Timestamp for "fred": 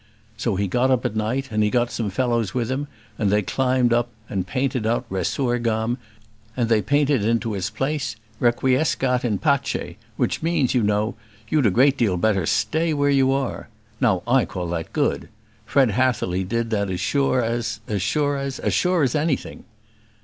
15.67-15.91